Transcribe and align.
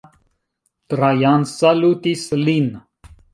Trajan 0.93 1.45
salutis 1.51 2.25
lin. 2.41 2.73